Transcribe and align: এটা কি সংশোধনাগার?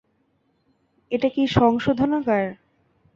এটা 1.11 1.27
কি 1.29 1.43
সংশোধনাগার? 1.49 2.45